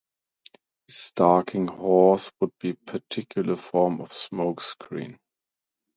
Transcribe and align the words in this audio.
A 0.89 0.91
stalking 0.91 1.67
horse 1.67 2.31
would 2.39 2.49
be 2.59 2.71
a 2.71 2.91
particular 2.91 3.55
form 3.55 4.01
of 4.01 4.11
smoke 4.11 4.61
screen. 4.61 5.19